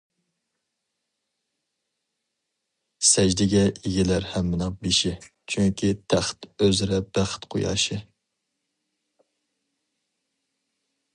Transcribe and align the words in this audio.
سەجدىگە 3.09 3.61
ئېگىلەر 3.73 4.25
ھەممىنىڭ 4.31 4.73
بېشى، 4.85 5.13
چۈنكى 5.55 5.91
تەخت 6.15 6.49
ئۆزرە 6.65 7.01
بەخت 7.19 7.47
قۇياشى. 7.55 7.99